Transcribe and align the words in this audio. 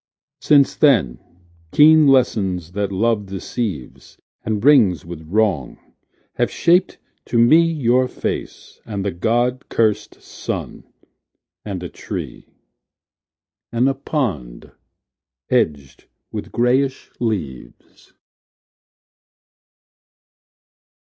Since 0.49 0.75
then, 0.77 1.19
keen 1.71 2.07
lessons 2.07 2.71
that 2.71 2.91
love 2.91 3.27
deceives, 3.27 4.17
And 4.43 4.65
wrings 4.65 5.05
with 5.05 5.21
wrong, 5.21 5.77
have 6.33 6.49
shaped 6.49 6.97
to 7.25 7.37
me 7.37 7.59
Your 7.61 8.07
face, 8.07 8.81
and 8.83 9.05
the 9.05 9.11
God 9.11 9.69
curst 9.69 10.19
sun, 10.19 10.85
and 11.63 11.83
a 11.83 11.87
tree, 11.89 12.47
And 13.71 13.87
a 13.87 13.93
pond 13.93 14.71
edged 15.51 16.07
with 16.31 16.51
grayish 16.51 17.11
leaves. 17.19 18.13